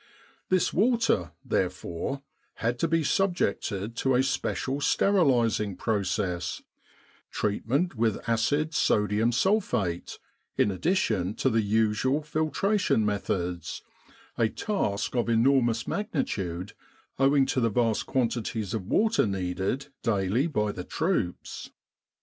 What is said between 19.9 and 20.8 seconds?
daily by